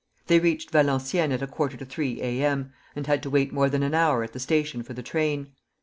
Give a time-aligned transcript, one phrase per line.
[0.25, 2.41] They reached Valenciennes at a quarter to three A.
[2.43, 5.51] M., and had to wait more than an hour at the station for the train.